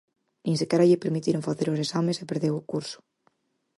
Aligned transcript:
Nin 0.45 0.55
sequera 0.61 0.87
lle 0.89 1.01
permitiron 1.03 1.45
facer 1.47 1.67
os 1.69 1.81
exames 1.85 2.17
e 2.23 2.29
perdeu 2.31 2.53
o 2.57 2.65
curso. 2.71 2.97